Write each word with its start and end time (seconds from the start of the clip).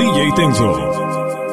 DJ 0.00 0.32
Tenzo. 0.32 1.49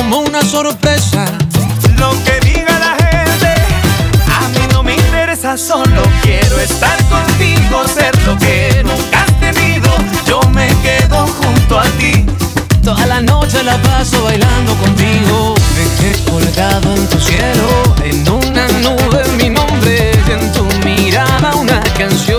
como 0.00 0.20
una 0.20 0.40
sorpresa. 0.42 1.24
Lo 1.98 2.10
que 2.24 2.40
diga 2.40 2.78
la 2.78 2.94
gente, 3.04 3.52
a 4.38 4.48
mí 4.48 4.66
no 4.72 4.82
me 4.82 4.94
interesa, 4.94 5.58
solo 5.58 6.02
quiero 6.22 6.58
estar 6.58 6.96
contigo, 7.04 7.86
ser 7.86 8.14
lo 8.26 8.38
que 8.38 8.82
nunca 8.82 9.22
has 9.22 9.40
tenido. 9.40 9.90
Yo 10.26 10.40
me 10.50 10.68
quedo 10.82 11.26
junto 11.26 11.78
a 11.78 11.84
ti. 11.98 12.24
Toda 12.82 13.04
la 13.06 13.20
noche 13.20 13.62
la 13.62 13.76
paso 13.82 14.24
bailando 14.24 14.74
contigo. 14.76 15.54
Me 15.76 16.30
colgado 16.30 16.94
en 16.94 17.06
tu 17.08 17.20
cielo, 17.20 17.68
en 18.02 18.28
una 18.28 18.66
nube 18.84 19.22
mi 19.36 19.50
nombre, 19.50 20.12
en 20.34 20.52
tu 20.52 20.64
mirada 20.82 21.54
una 21.56 21.80
canción. 21.98 22.29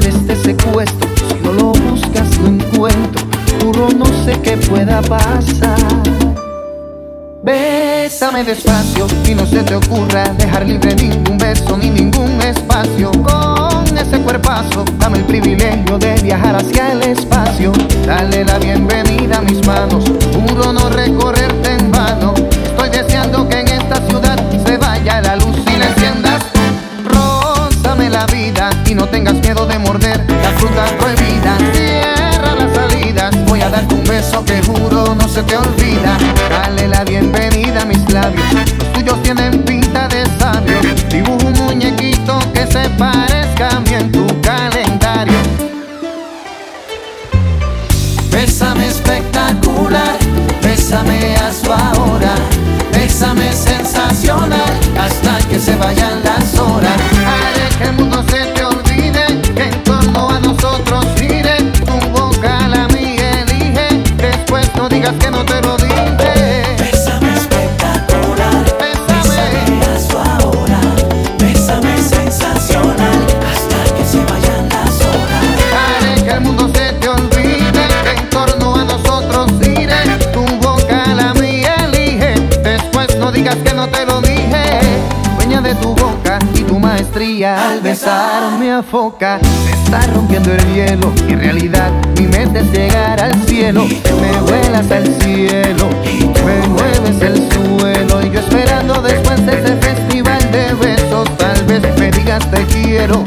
De 0.00 0.08
este 0.08 0.36
secuestro. 0.36 1.08
Si 1.28 1.34
no 1.42 1.52
lo 1.52 1.72
buscas, 1.72 2.38
no 2.40 2.48
encuentro. 2.48 3.26
Juro, 3.60 3.88
no 3.96 4.06
sé 4.24 4.40
qué 4.42 4.56
pueda 4.56 5.02
pasar. 5.02 5.76
Bésame 7.42 8.44
despacio 8.44 9.06
y 9.28 9.34
no 9.34 9.44
se 9.44 9.62
te 9.64 9.74
ocurra 9.74 10.24
dejar 10.38 10.64
libre 10.64 10.94
ningún 10.94 11.36
beso 11.36 11.76
ni 11.76 11.90
ningún 11.90 12.40
espacio. 12.40 13.10
Con 13.10 13.98
ese 13.98 14.20
cuerpazo, 14.20 14.84
dame 14.98 15.18
el 15.18 15.24
privilegio 15.24 15.98
de 15.98 16.14
viajar 16.22 16.56
hacia 16.56 16.92
el 16.92 17.02
espacio. 17.02 17.72
Dale 18.06 18.44
la 18.44 18.58
bienvenida 18.58 19.38
a 19.38 19.42
mis 19.42 19.66
manos. 19.66 20.04
Juro 20.32 20.72
no 20.72 20.88
recorrerte 20.88 21.72
en 21.72 21.90
vano. 21.90 22.32
Estoy 22.64 22.90
deseando 22.90 23.48
que 23.48 23.60
en 23.60 23.68
esta 23.68 23.96
ciudad 24.06 24.38
se 24.64 24.76
vaya 24.76 25.20
la 25.20 25.36
luz 25.36 25.56
y 25.66 25.76
la 25.76 25.88
enciendas. 25.88 26.42
Rózame 27.04 28.08
la 28.08 28.26
vida 28.26 28.70
y 28.86 28.94
no 28.94 29.06
tengas 29.06 29.34
miedo 29.34 29.66
de 29.66 29.81
Cierra 31.72 32.54
las 32.54 32.74
salidas, 32.74 33.34
voy 33.46 33.60
a 33.60 33.68
darte 33.68 33.94
un 33.94 34.04
beso 34.04 34.44
que 34.44 34.62
juro 34.62 35.14
no 35.14 35.28
se 35.28 35.42
te 35.42 35.56
olvida. 35.56 36.16
Dale 36.48 36.86
la 36.86 37.02
bienvenida 37.02 37.82
a 37.82 37.84
mis 37.84 38.08
labios, 38.12 38.44
los 38.78 38.92
tuyos 38.92 39.22
tienen 39.22 39.62
pinta 39.64 40.06
de 40.08 40.24
sabio. 40.38 40.78
Dibujo 41.08 41.46
un 41.46 41.52
muñequito 41.54 42.38
que 42.52 42.66
se 42.66 42.88
parezca 42.90 43.76
a 43.76 43.80
mí 43.80 43.94
en 43.94 44.12
tu 44.12 44.26
calendario. 44.40 45.38
Bésame 48.30 48.86
espectacular, 48.86 50.16
bésame 50.62 51.36
hazlo 51.36 51.74
ahora, 51.74 52.34
bésame 52.92 53.52
sensacional 53.52 54.78
hasta 54.96 55.38
que 55.48 55.58
se 55.58 55.74
vayan 55.76 56.22
las 56.22 56.31
me. 88.80 89.38
Se 89.66 89.70
está 89.72 90.00
rompiendo 90.14 90.50
el 90.52 90.74
hielo, 90.74 91.12
en 91.28 91.40
realidad 91.40 91.90
mi 92.18 92.26
mente 92.26 92.60
es 92.60 92.72
llegar 92.72 93.20
al 93.20 93.34
cielo. 93.42 93.84
Me 93.84 94.40
vuelas 94.40 94.90
al 94.90 95.06
cielo, 95.20 95.90
me 96.46 96.68
mueves 96.68 97.20
el 97.20 97.52
suelo. 97.52 98.26
Y 98.26 98.30
yo 98.30 98.40
esperando 98.40 99.02
después 99.02 99.44
de 99.44 99.52
ese 99.58 99.76
festival 99.76 100.40
de 100.52 100.72
besos, 100.74 101.28
tal 101.36 101.64
vez 101.64 101.82
me 101.98 102.10
digas 102.10 102.50
te 102.50 102.64
quiero. 102.66 103.22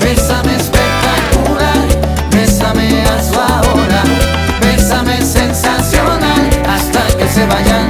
Bésame 0.00 0.56
espectacular, 0.56 1.84
bésame 2.30 3.02
hazlo 3.02 3.40
ahora, 3.40 4.02
bésame 4.62 5.20
sensacional 5.20 6.48
hasta 6.66 7.18
que 7.18 7.28
se 7.28 7.44
vayan 7.46 7.81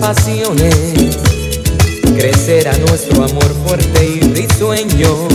pasiones, 0.00 0.74
crecerá 2.16 2.76
nuestro 2.78 3.24
amor 3.24 3.52
fuerte 3.66 4.06
y 4.06 4.20
risueño, 4.20 5.28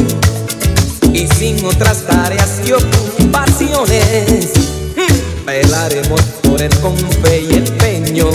y 1.13 1.27
sin 1.27 1.63
otras 1.65 2.05
tareas 2.05 2.61
y 2.65 2.71
ocupaciones, 2.71 4.51
velaremos 5.45 6.21
por 6.43 6.61
él 6.61 6.73
con 6.79 6.97
fe 6.97 7.41
y 7.49 7.53
empeño. 7.55 8.29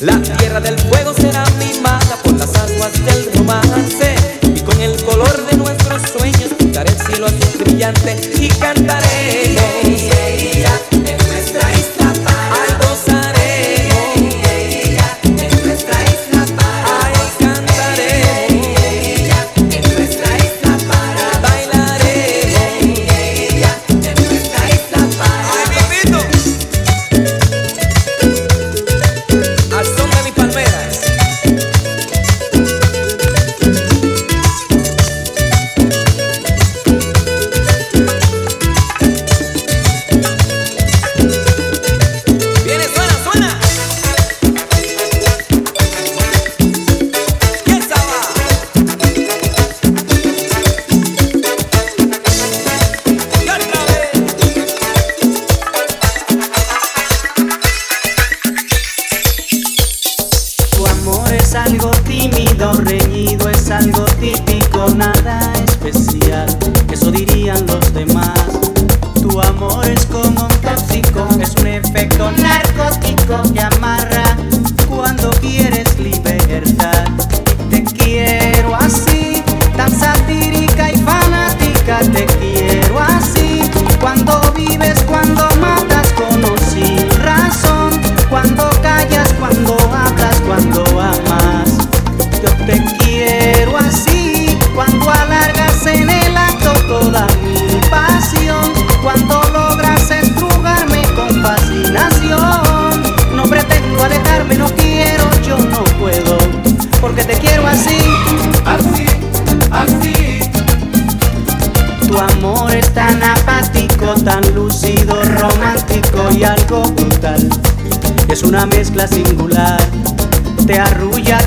La 0.00 0.20
tierra 0.20 0.60
del 0.60 0.78
fuego 0.78 1.14
será 1.14 1.44
mimada 1.58 2.16
por 2.22 2.38
las 2.38 2.54
aguas 2.56 2.92
del 3.04 3.32
romance, 3.34 4.14
y 4.42 4.60
con 4.60 4.80
el 4.80 4.96
color 5.04 5.46
de 5.50 5.56
nuestros 5.56 6.02
sueños 6.10 6.50
pintaré 6.58 6.90
el 6.90 6.98
cielo 7.06 7.26
azul 7.26 7.64
brillante 7.64 8.16
y 8.38 8.48
cantaremos. 8.48 9.05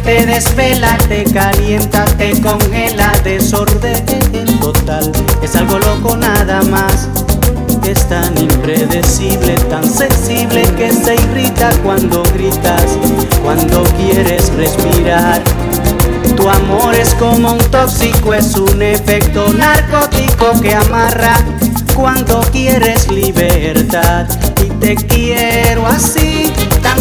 Desvela, 0.09 0.97
te 1.07 1.23
calienta, 1.23 2.05
te 2.17 2.39
congela, 2.41 3.11
desorden 3.23 4.05
total. 4.59 5.11
Es 5.41 5.55
algo 5.55 5.77
loco 5.79 6.17
nada 6.17 6.61
más. 6.63 7.07
Es 7.87 8.07
tan 8.07 8.37
impredecible, 8.37 9.53
tan 9.69 9.83
sensible 9.83 10.63
que 10.77 10.91
se 10.91 11.15
irrita 11.15 11.69
cuando 11.83 12.23
gritas, 12.33 12.97
cuando 13.43 13.83
quieres 13.97 14.51
respirar. 14.53 15.41
Tu 16.35 16.49
amor 16.49 16.95
es 16.95 17.13
como 17.15 17.53
un 17.53 17.71
tóxico, 17.71 18.33
es 18.33 18.55
un 18.55 18.81
efecto 18.81 19.51
narcótico 19.53 20.59
que 20.61 20.73
amarra 20.73 21.37
cuando 21.95 22.39
quieres 22.51 23.11
libertad. 23.11 24.27
Y 24.63 24.69
te 24.79 24.95
quiero 24.95 25.85
así, 25.87 26.48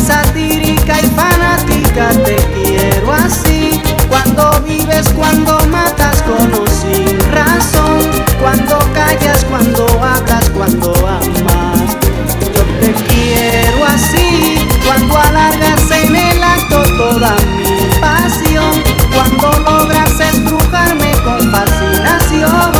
satírica 0.08 1.00
y 1.02 1.06
fanática, 1.08 2.08
te 2.24 2.36
quiero 2.54 3.12
así. 3.12 3.80
Cuando 4.08 4.62
vives, 4.62 5.06
cuando 5.10 5.58
matas 5.68 6.22
con 6.22 6.52
o 6.54 6.66
sin 6.66 7.18
razón, 7.30 8.00
cuando 8.40 8.78
callas, 8.94 9.44
cuando 9.44 9.86
hablas, 10.02 10.48
cuando 10.50 10.94
amas. 11.06 11.96
Yo 12.40 12.64
te 12.80 12.92
quiero 13.04 13.84
así, 13.84 14.66
cuando 14.86 15.14
alargas 15.18 15.90
en 15.90 16.16
el 16.16 16.42
acto 16.42 16.82
toda 16.96 17.36
mi 17.58 18.00
pasión, 18.00 18.82
cuando 19.14 19.58
logras 19.58 20.18
estrujarme 20.18 21.12
con 21.22 21.52
fascinación. 21.52 22.72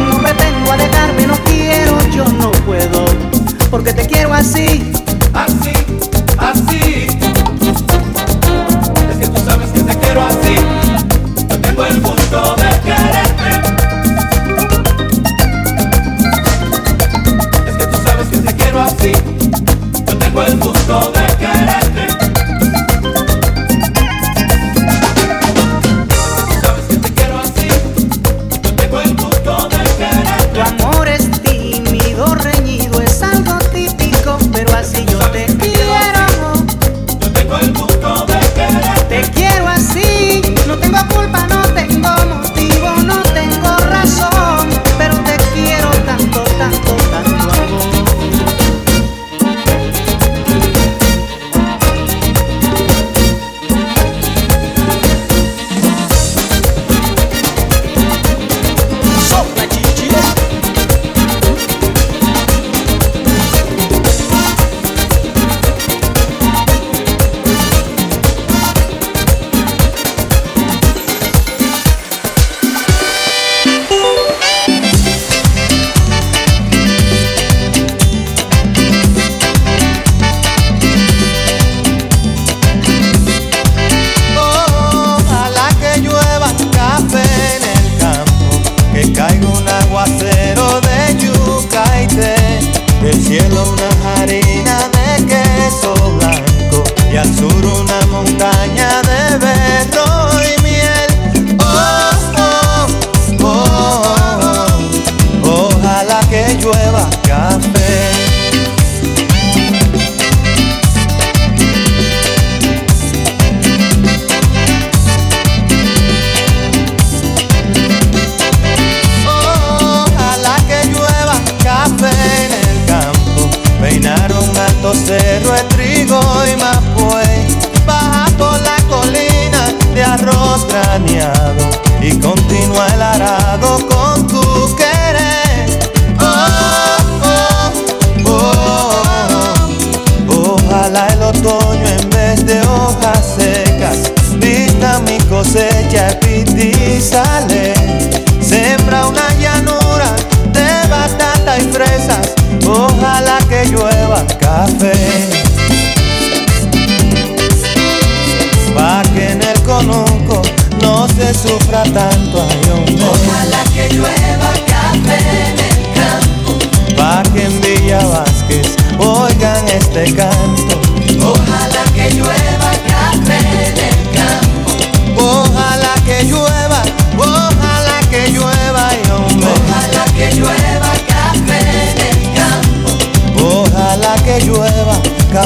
No 0.00 0.18
pretengo 0.18 0.72
alejarme, 0.72 1.26
no 1.28 1.36
quiero, 1.44 1.96
yo 2.10 2.24
no 2.24 2.50
puedo, 2.66 3.04
porque 3.70 3.92
te 3.92 4.04
quiero 4.06 4.34
así. 4.34 4.92
Así, 5.32 5.70
así. 6.38 7.05
Es 7.05 7.05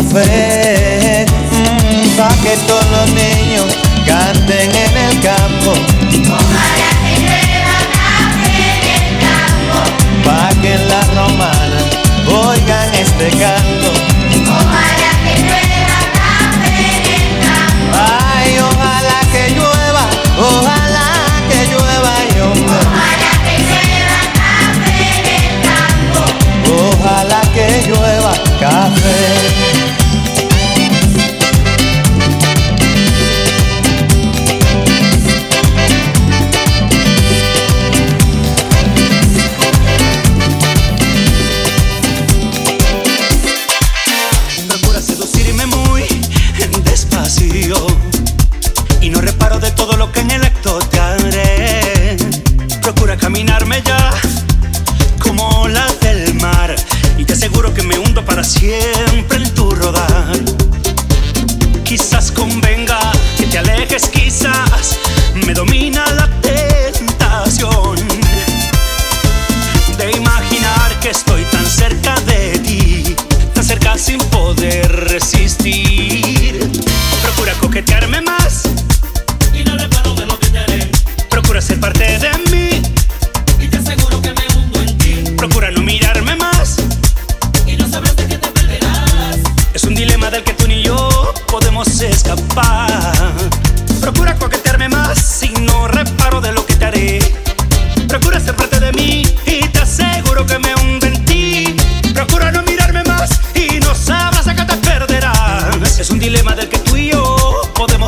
fe. 0.03 0.50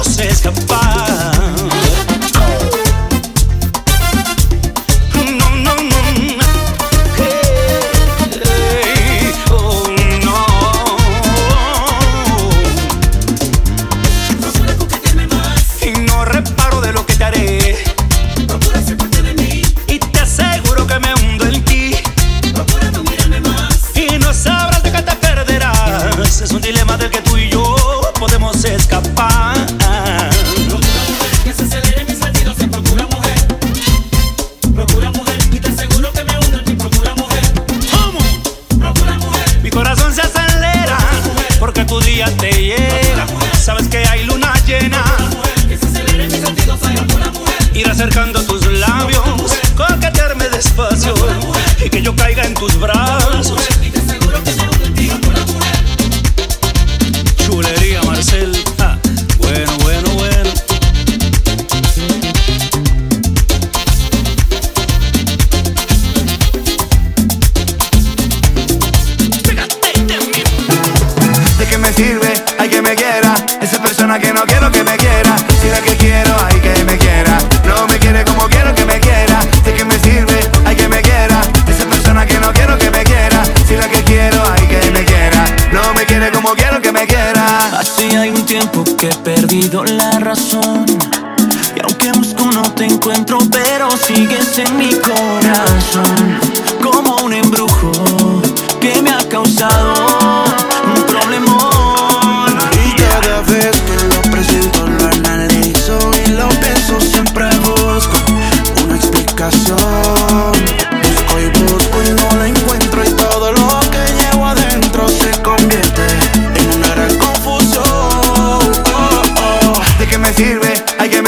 você 0.02 0.26
escapar. 0.26 1.11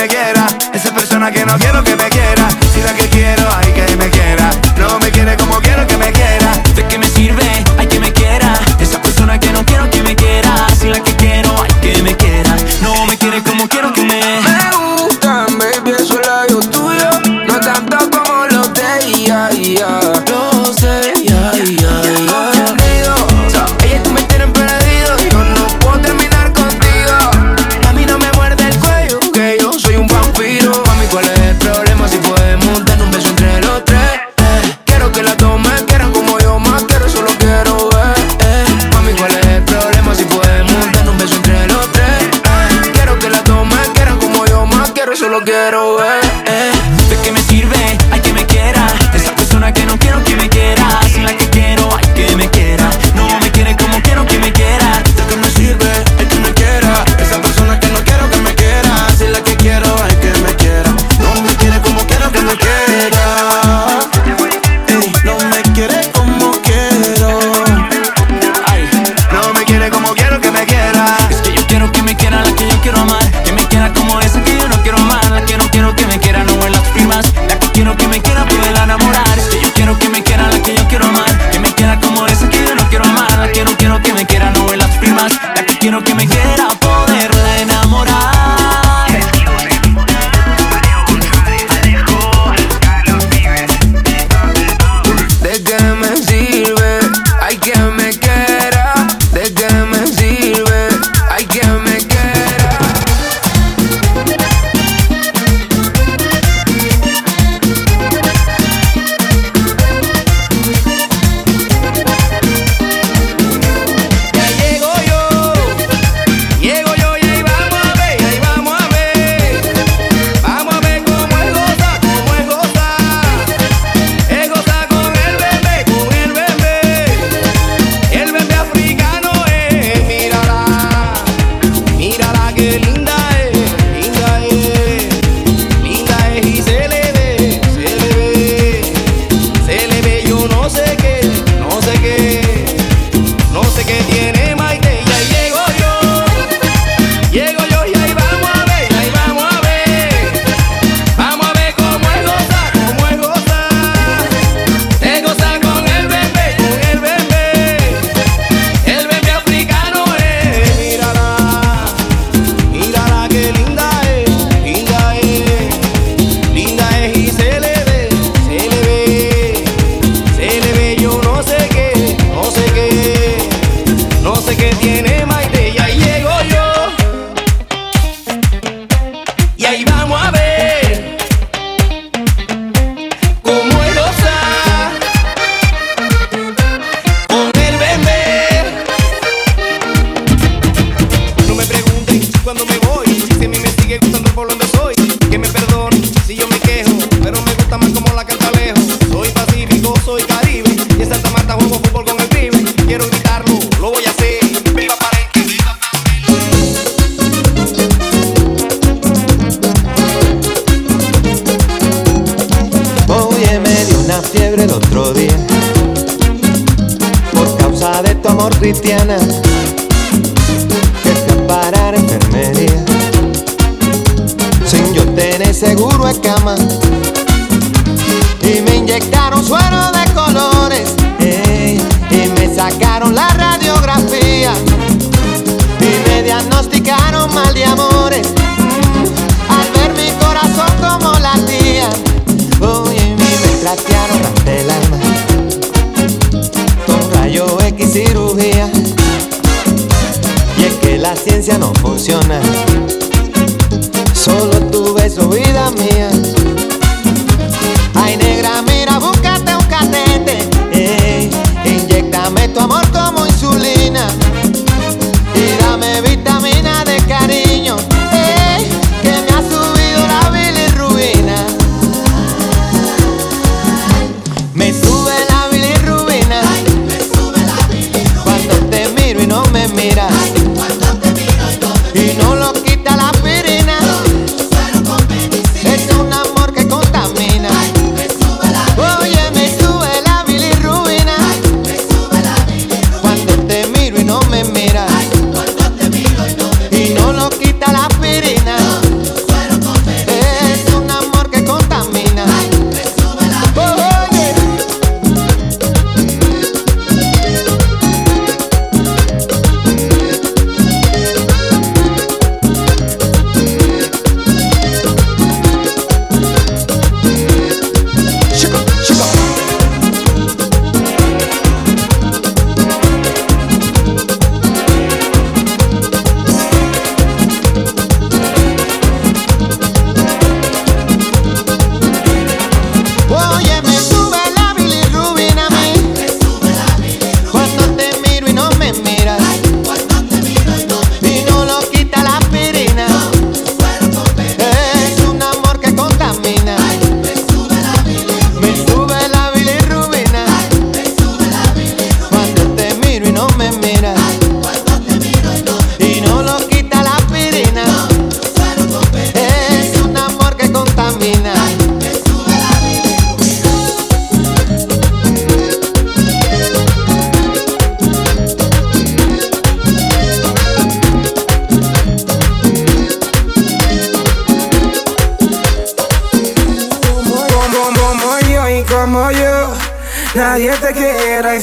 quiera, 0.09 0.47
esa 0.73 0.93
persona 0.93 1.31
que 1.31 1.45
no 1.47 1.57
quiero 1.59 1.83
que 1.83 1.97
me 1.97 2.09
quiera, 2.09 2.49
si 2.73 2.81
la 2.83 2.95
que 2.95 3.09
quiero 3.09 3.49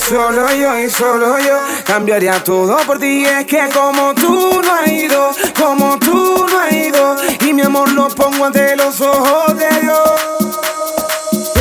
solo 0.02 0.52
yo 0.54 0.80
y 0.80 0.90
solo 0.90 1.38
yo 1.40 1.60
cambiaría 1.86 2.44
todo 2.44 2.78
por 2.86 3.00
ti. 3.00 3.24
Es 3.26 3.46
que 3.46 3.70
como 3.74 4.14
tú 4.16 4.62
no 4.62 4.74
has 4.74 4.88
ido, 4.88 5.32
como 5.58 5.98
tú 6.00 6.48
no 6.50 6.60
has 6.60 6.74
ido, 6.74 7.16
y 7.42 7.54
mi 7.54 7.62
amor 7.62 7.92
lo 7.92 8.08
pongo 8.10 8.46
ante 8.46 8.76
los 8.76 9.00
ojos 9.02 9.56
de 9.58 9.70
Dios. 9.82 10.00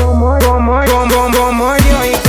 Como, 0.01 0.39
como, 0.39 0.81
como, 0.85 1.37
como 1.37 1.77
yo. 1.77 2.20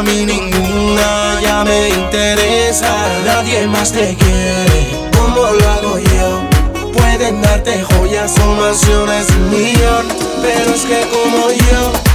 a 0.00 0.02
mí 0.02 0.24
ninguna 0.24 1.40
ya 1.42 1.62
me 1.62 1.90
interesa. 1.90 2.90
Nadie 3.26 3.66
más 3.66 3.92
te 3.92 4.16
quiere, 4.16 4.80
como 5.16 5.52
lo 5.52 5.68
hago 5.68 5.98
yo. 5.98 6.90
Pueden 6.92 7.42
darte 7.42 7.82
joyas 7.82 8.32
o 8.38 8.54
mansiones 8.54 9.26
mías, 9.50 10.04
pero 10.42 10.74
es 10.74 10.82
que 10.82 11.06
como 11.12 11.50
yo 11.50 12.09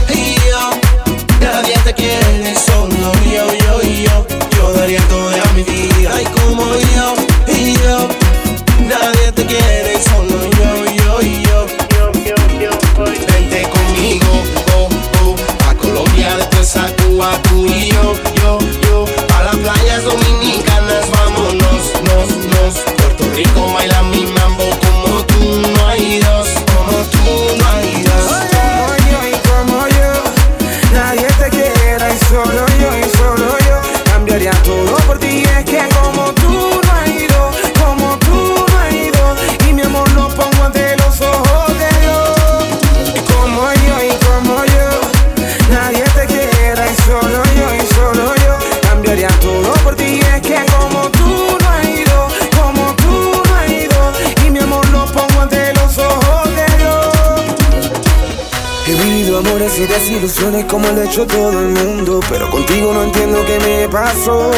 tienes 60.52 60.66
como 60.66 60.88
el 60.90 61.00
hecho 61.00 61.26
todo 61.26 61.60
el 61.60 61.70
mundo, 61.70 62.20
pero 62.30 62.48
contigo 62.52 62.94
no 62.94 63.06
entiendo 63.06 63.44
qué 63.48 63.60
me 63.60 63.90
pasó. 63.90 64.52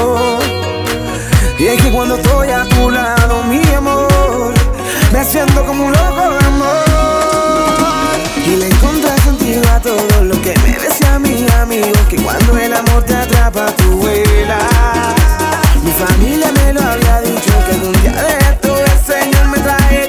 Y 1.58 1.68
es 1.68 1.82
que 1.82 1.90
cuando 1.92 2.18
estoy 2.18 2.50
a 2.50 2.68
tu 2.68 2.90
lado, 2.90 3.42
mi 3.44 3.64
amor, 3.74 4.54
me 5.14 5.24
siento 5.24 5.64
como 5.66 5.86
un 5.86 5.94
loco 5.94 6.30
de 6.30 6.46
amor. 6.46 7.74
Y 8.46 8.56
le 8.58 8.68
encontré 8.68 9.18
sentido 9.22 9.64
a 9.72 9.80
todo 9.80 10.24
lo 10.26 10.42
que 10.42 10.54
me 10.60 10.78
decía 10.78 11.20
mi 11.20 11.46
amigo, 11.62 12.00
que 12.10 12.18
cuando 12.18 12.58
el 12.58 12.74
amor 12.74 13.04
te 13.04 13.16
atrapa, 13.16 13.68
tú 13.78 13.98
vuelas. 13.98 14.64
Mi 15.84 15.92
familia 15.92 16.52
me 16.52 16.74
lo 16.74 16.82
había 16.82 17.22
dicho, 17.22 17.54
que 17.66 17.76
algún 17.76 17.94
día 18.02 18.12
de 18.12 18.38
esto 18.40 18.78
el 18.78 19.06
Señor 19.06 19.48
me 19.48 19.60
traerá. 19.60 20.07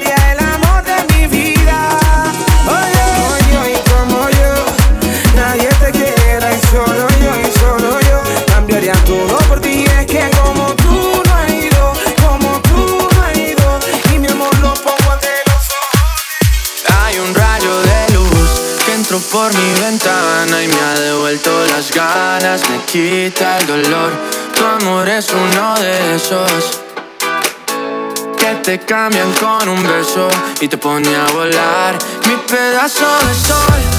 Todo 9.09 9.37
por 9.47 9.59
ti 9.59 9.85
es 9.85 10.05
que 10.05 10.29
como 10.37 10.67
tú 10.75 11.23
no 11.25 11.33
has 11.33 11.51
ido, 11.51 11.93
como 12.21 12.61
tú 12.61 13.07
no 13.11 13.23
has 13.23 13.35
ido. 13.35 13.79
Y 14.13 14.19
mi 14.19 14.27
amor 14.27 14.55
lo 14.59 14.71
pongo 14.75 15.11
ante 15.11 15.29
los 15.47 15.63
ojos. 15.81 17.01
Hay 17.01 17.17
un 17.17 17.33
rayo 17.33 17.81
de 17.89 18.13
luz 18.13 18.49
que 18.85 18.93
entró 18.93 19.17
por 19.17 19.51
mi 19.51 19.79
ventana 19.81 20.63
y 20.63 20.67
me 20.67 20.79
ha 20.79 20.99
devuelto 20.99 21.49
las 21.71 21.91
ganas, 21.91 22.61
me 22.69 22.77
quita 22.85 23.57
el 23.57 23.65
dolor. 23.65 24.11
Tu 24.55 24.63
amor 24.63 25.09
es 25.09 25.27
uno 25.31 25.73
de 25.79 26.15
esos 26.15 26.79
que 28.37 28.53
te 28.63 28.77
cambian 28.85 29.33
con 29.33 29.69
un 29.69 29.81
beso 29.81 30.29
y 30.61 30.67
te 30.67 30.77
pone 30.77 31.15
a 31.15 31.25
volar 31.33 31.97
mi 32.27 32.35
pedazo 32.47 33.07
de 33.25 33.33
sol. 33.33 33.98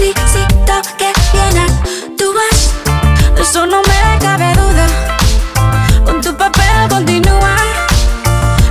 felicito 0.00 0.74
que 0.96 1.12
bien 1.32 1.58
actúas 1.58 2.72
De 3.34 3.42
eso 3.42 3.66
no 3.66 3.82
me 3.82 4.18
cabe 4.18 4.52
duda 4.54 4.86
Con 6.04 6.20
tu 6.22 6.34
papel 6.34 6.88
continúa 6.88 7.56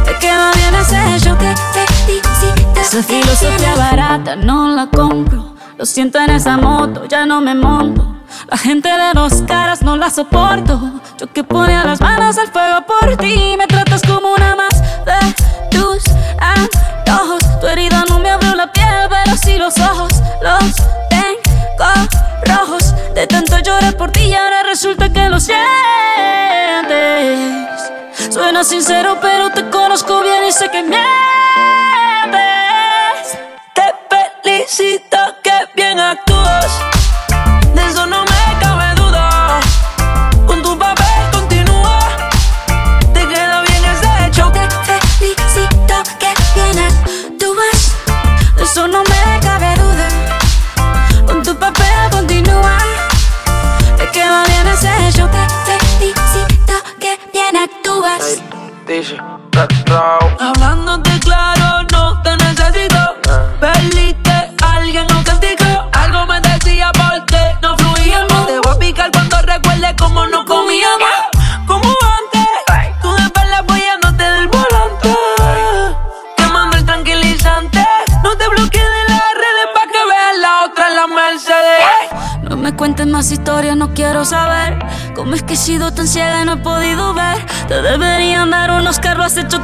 Te 0.05 0.17
queda 0.17 0.51
bien 0.53 0.73
ese 0.75 1.19
show 1.19 1.37
Te 1.37 1.85
felicito 2.05 2.81
Esa 2.81 3.03
filosofía 3.03 3.75
barata 3.75 4.35
no 4.35 4.69
la 4.75 4.87
compro 4.87 5.55
Lo 5.77 5.85
siento 5.85 6.19
en 6.19 6.31
esa 6.31 6.57
moto, 6.57 7.05
ya 7.05 7.25
no 7.25 7.41
me 7.41 7.53
monto 7.53 8.15
la 8.47 8.57
gente 8.57 8.89
de 8.89 9.11
dos 9.13 9.43
caras 9.47 9.81
no 9.81 9.97
la 9.97 10.09
soporto. 10.09 10.79
Yo 11.19 11.31
que 11.33 11.43
ponía 11.43 11.83
las 11.83 11.99
manos 11.99 12.37
al 12.37 12.47
fuego 12.47 12.85
por 12.85 13.17
ti. 13.17 13.55
Me 13.57 13.67
tratas 13.67 14.01
como 14.03 14.33
una 14.33 14.55
más 14.55 14.81
de 15.05 15.77
tus 15.77 16.03
antojos. 16.39 17.43
Tu 17.59 17.67
herida 17.67 18.05
no 18.07 18.19
me 18.19 18.29
abrió 18.29 18.55
la 18.55 18.71
piel, 18.71 19.07
pero 19.09 19.35
sí 19.35 19.57
los 19.57 19.77
ojos. 19.79 20.13
Los 20.41 20.98
rojos. 22.45 22.93
De 23.13 23.27
tanto 23.27 23.57
llorar 23.59 23.95
por 23.97 24.11
ti 24.11 24.21
y 24.21 24.33
ahora 24.33 24.63
resulta 24.63 25.11
que 25.11 25.29
lo 25.29 25.39
sientes. 25.39 25.59
Suena 28.29 28.63
sincero, 28.63 29.17
pero 29.21 29.49
te 29.51 29.69
conozco 29.69 30.21
bien 30.21 30.45
y 30.47 30.51
sé 30.51 30.69
que 30.69 30.83
mientes. 30.83 30.99
Te 33.73 33.93
felicito 34.43 35.17
Te 87.69 87.83
deberían 87.83 88.49
dar 88.49 88.71
unos 88.71 88.97
carros, 88.97 89.27
has 89.27 89.37
hecho 89.37 89.61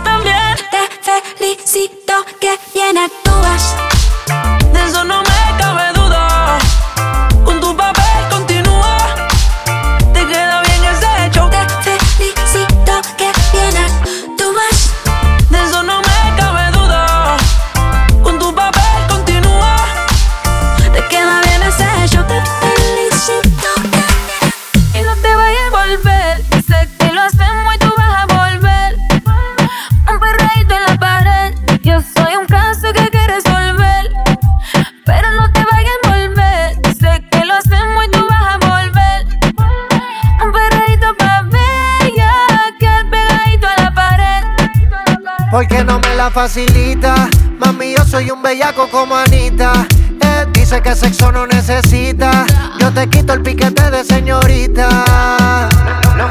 facilita. 46.35 47.29
Mami, 47.59 47.93
yo 47.97 48.03
soy 48.03 48.29
un 48.29 48.41
bellaco 48.41 48.89
como 48.89 49.15
Anita. 49.15 49.71
Él 50.19 50.51
dice 50.51 50.81
que 50.81 50.93
sexo 50.93 51.31
no 51.31 51.47
necesita. 51.47 52.45
Yo 52.77 52.91
te 52.91 53.07
quito 53.07 53.31
el 53.31 53.41
piquete 53.41 53.89
de 53.89 54.03
señorita. 54.03 55.69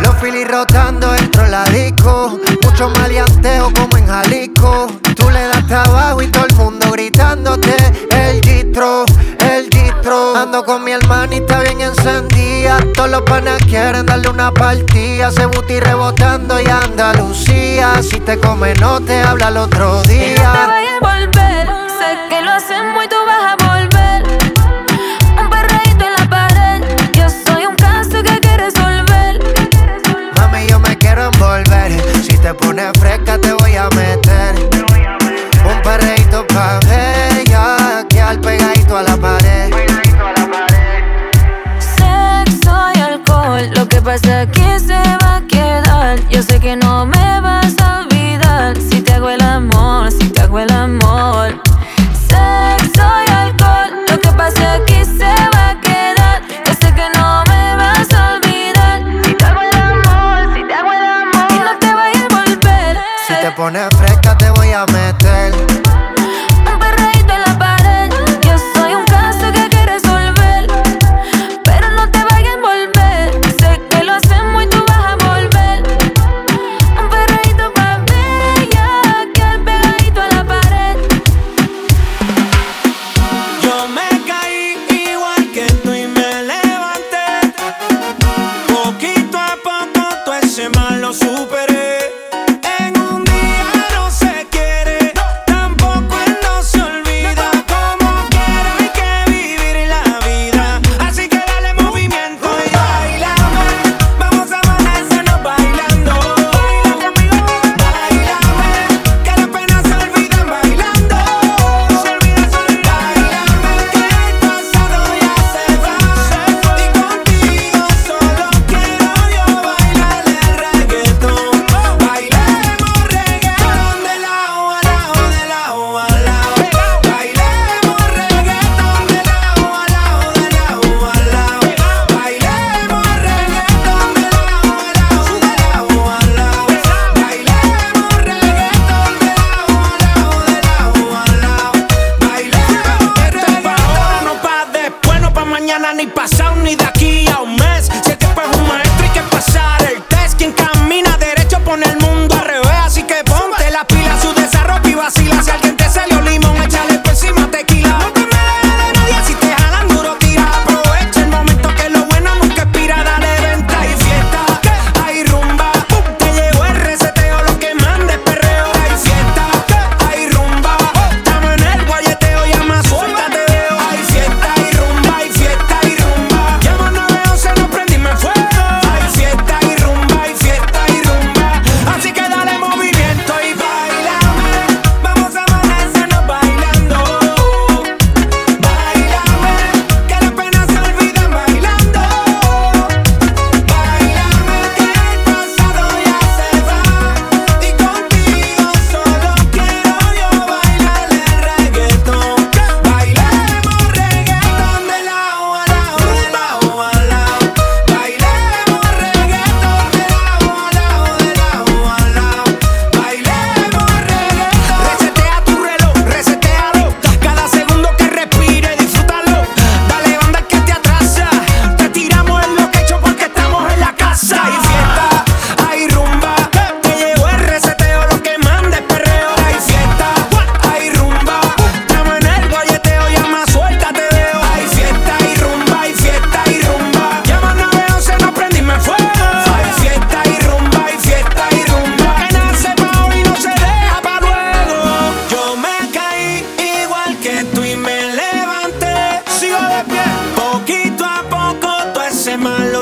Los 0.02 0.14
filis 0.16 0.46
rotando 0.46 1.10
dentro 1.10 1.46
la 1.46 1.64
disco. 1.64 2.38
Mucho 2.62 2.90
maleanteo 2.90 3.72
como 3.72 3.96
en 3.96 4.06
Jalisco. 4.06 4.88
Tú 5.16 5.30
le 5.30 5.48
das 5.48 5.66
trabajo 5.66 6.20
y 6.20 6.26
todo 6.26 6.44
el 6.44 6.54
mundo 6.54 6.90
gritándote. 6.92 7.74
El 8.10 8.42
distro, 8.42 9.06
el 9.38 9.70
distro. 9.70 10.36
Ando 10.36 10.66
con 10.66 10.84
mi 10.84 10.92
hermanita 10.92 11.60
bien 11.60 11.80
encendida 11.80 12.33
todos 12.64 13.10
los 13.10 13.22
panes 13.22 13.62
quieren 13.66 14.06
darle 14.06 14.30
una 14.30 14.50
partida. 14.50 15.30
Se 15.30 15.44
buti 15.44 15.80
rebotando 15.80 16.58
y 16.58 16.66
Andalucía. 16.66 18.02
Si 18.02 18.18
te 18.20 18.38
come, 18.38 18.72
no 18.80 19.00
te 19.00 19.20
habla 19.20 19.48
el 19.48 19.58
otro 19.58 20.02
día. 20.04 20.24
Y 20.26 20.34
no 20.34 20.52
te 20.52 20.66
vayas 20.66 20.94
a 21.02 21.14
volver. 21.14 21.68
Sé 21.98 22.18
que 22.30 22.40
lo 22.40 22.52
hacemos 22.52 23.04
y 23.04 23.08
tú 23.08 23.16
vas 23.26 23.52
a 23.52 23.56
volver. 23.68 24.22
Un 25.38 25.50
perreíto 25.50 26.06
en 26.06 26.14
la 26.14 26.30
pared. 26.30 26.84
Yo 27.12 27.28
soy 27.28 27.66
un 27.66 27.76
caso 27.76 28.22
que 28.22 28.30
hay 28.30 28.40
que 28.40 28.56
resolver. 28.56 29.40
Mami, 30.36 30.66
yo 30.66 30.78
me 30.78 30.96
quiero 30.96 31.26
envolver. 31.30 31.92
Si 32.22 32.38
te 32.38 32.54
pones 32.54 32.92
fresca, 32.98 33.38
te 33.38 33.52
voy 33.52 33.76
a 33.76 33.90
meter. 33.90 34.73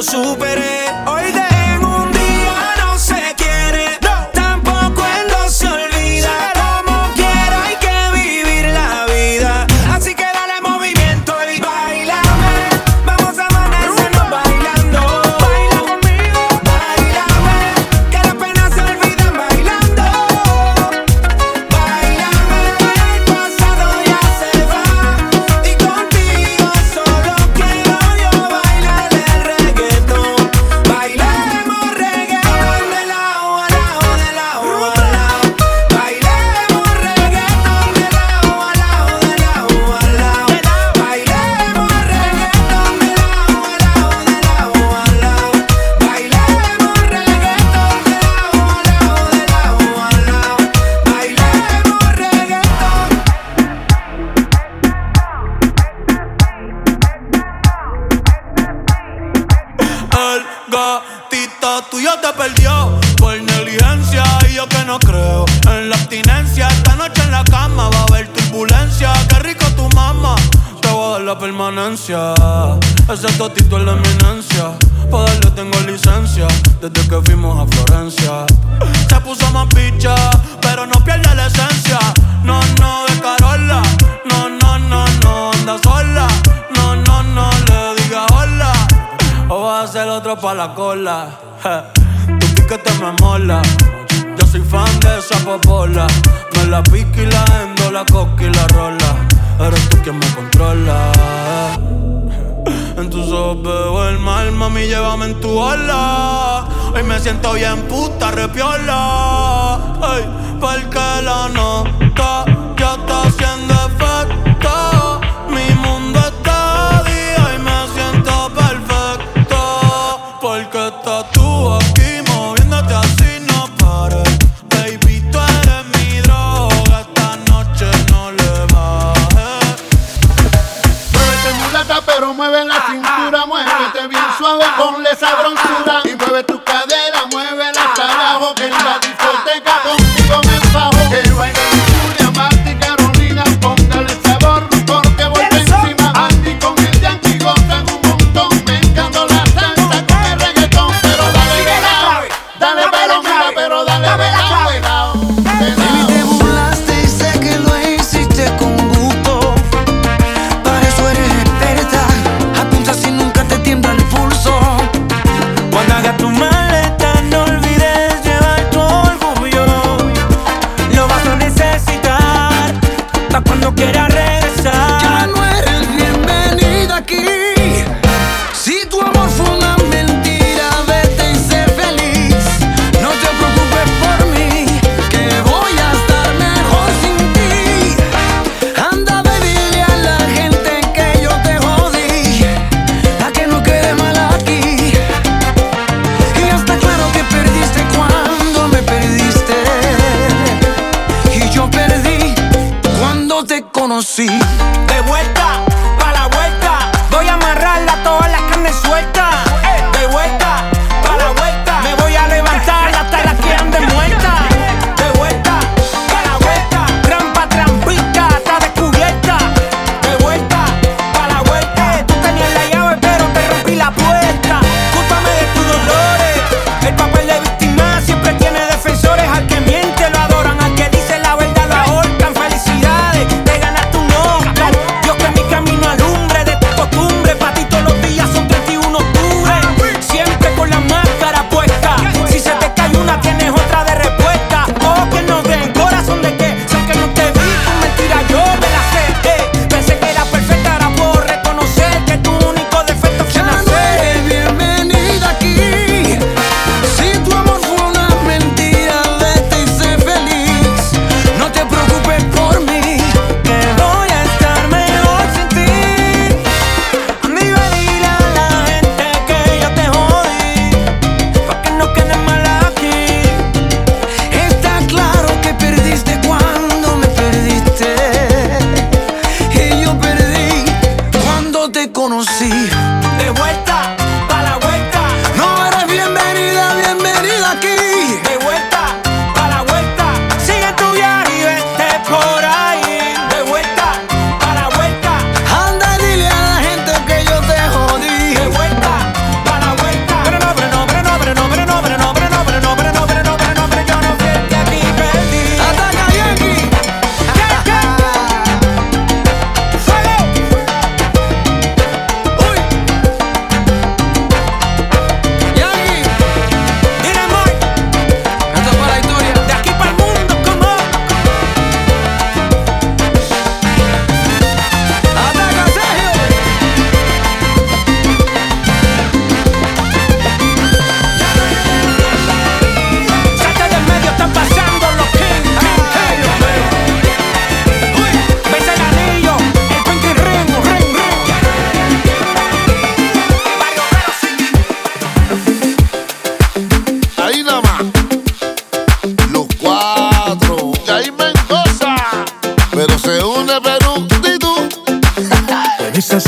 lo 0.02 0.10
superé. 0.10 0.71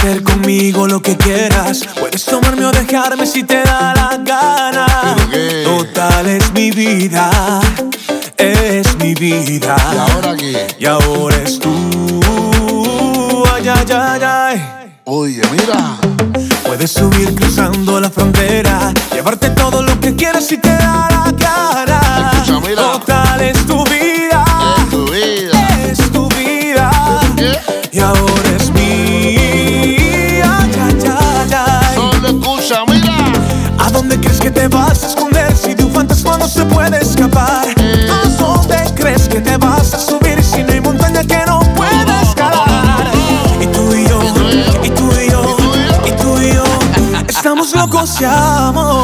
hacer 0.05 0.23
conmigo 0.23 0.87
lo 0.87 1.01
que 1.01 1.17
quieras. 1.17 1.87
Puedes 1.99 2.25
tomarme 2.25 2.67
o 2.67 2.73
dejarme 2.73 3.27
si 3.27 3.43
te 3.43 3.63
da 3.63 3.95
la 3.95 4.19
gana. 4.19 5.17
Total 5.65 6.27
es 6.27 6.53
mi 6.53 6.71
vida, 6.71 7.31
es 8.37 8.97
mi 8.99 9.15
vida. 9.15 9.77
¿Y 9.95 9.97
ahora 9.99 10.37
qué? 10.37 10.67
Y 10.79 10.87
ahora 10.87 11.37
es 11.37 11.59
tú. 11.59 11.73
Ay, 13.55 13.69
ay, 13.69 13.87
ay, 13.93 14.21
ay. 14.23 14.63
Oye, 15.05 15.41
mira. 15.53 15.97
Puedes 16.65 16.91
subir 16.91 17.35
cruzando 17.35 18.01
la 18.01 18.11
frontera, 18.11 18.93
llevarte 19.13 19.51
todo 19.51 19.83
lo 19.83 20.01
que 20.01 20.17
quieras 20.17 20.47
si 20.47 20.57
te 20.57 20.71
da 20.71 21.09
la 21.11 21.34
¿A 37.37 38.29
dónde 38.39 38.77
crees 38.95 39.29
que 39.29 39.41
te 39.41 39.57
vas 39.57 39.93
a 39.95 39.99
subir 39.99 40.43
si 40.43 40.63
no 40.63 40.73
hay 40.73 40.81
montaña 40.81 41.23
que 41.25 41.45
no 41.47 41.61
puedas 41.75 42.29
escalar? 42.29 43.11
Y 43.61 43.67
tú 43.67 43.95
y 43.95 44.07
yo, 44.07 44.21
y 44.83 44.91
tú 44.91 45.11
y 45.21 45.31
yo, 45.31 45.57
y 46.07 46.11
tú 46.13 46.41
y 46.41 46.55
yo, 46.55 46.65
estamos 47.29 47.75
locos 47.75 48.19
de 48.19 48.27
amor. 48.27 49.04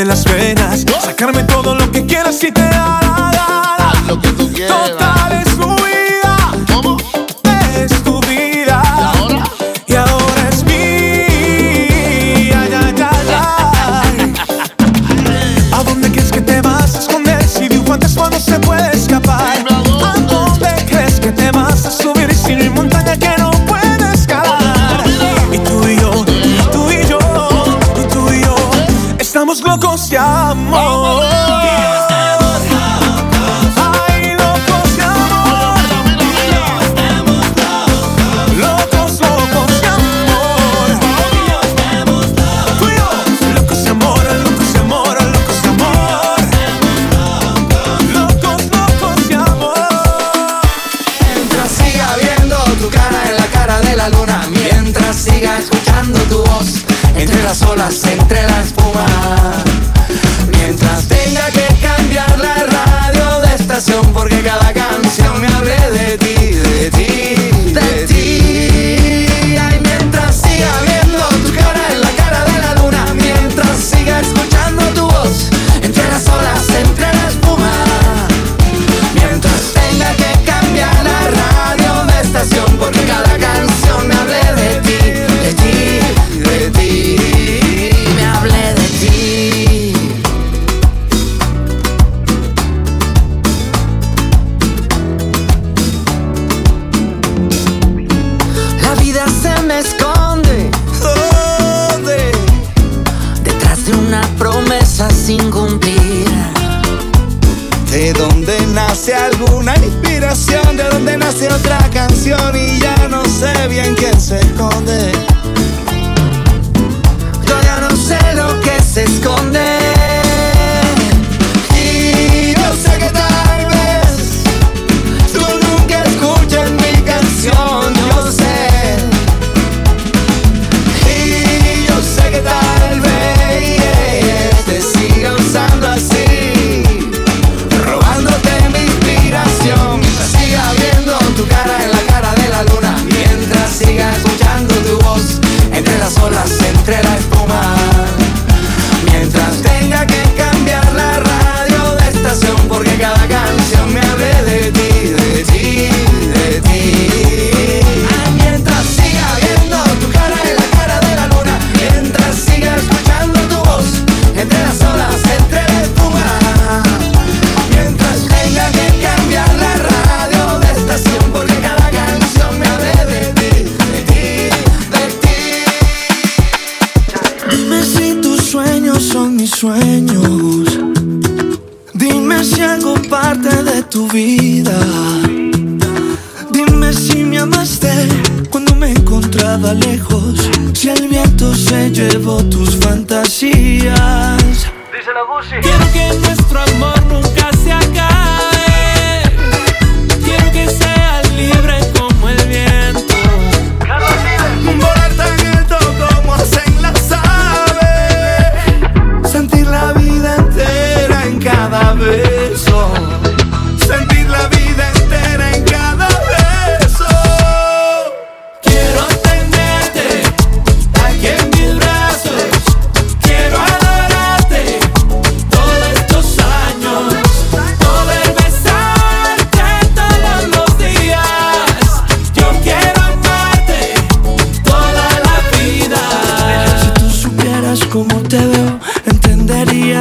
de 0.00 0.06
las 0.06 0.24
venas, 0.24 0.86
sacarme 1.04 1.44
todo 1.44 1.74
lo 1.74 1.92
que 1.92 2.06
quieras 2.06 2.38
si 2.38 2.50
te 2.50 2.62
da. 2.62 2.99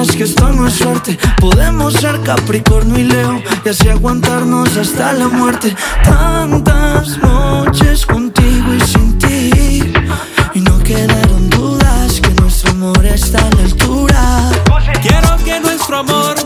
que 0.08 0.24
esto 0.24 0.50
no 0.54 0.66
es 0.66 0.76
suerte. 0.76 1.20
Podemos 1.42 1.94
ser 1.94 2.22
Capricornio 2.22 2.98
y 3.00 3.04
Leo 3.04 3.42
y 3.66 3.70
así 3.70 3.90
aguantarnos 3.90 4.78
hasta 4.78 5.12
la 5.12 5.28
muerte. 5.28 5.76
Tantas 6.04 7.18
noches 7.18 8.06
contigo 8.06 8.74
y 8.74 8.80
sin 8.80 9.18
ti. 9.18 9.92
Y 10.54 10.62
no 10.62 10.80
quedaron 10.80 11.50
dudas 11.50 12.22
que 12.22 12.30
nuestro 12.42 12.72
amor 12.72 13.06
está 13.06 13.40
a 13.40 13.50
la 13.56 13.64
altura. 13.64 14.52
Quiero 15.02 15.36
que 15.44 15.60
nuestro 15.60 15.98
amor 15.98 16.39